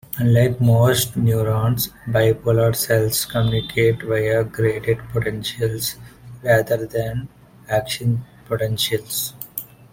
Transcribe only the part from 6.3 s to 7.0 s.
rather